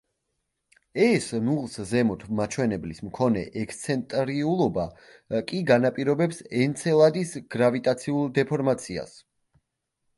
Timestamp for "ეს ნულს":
1.07-1.75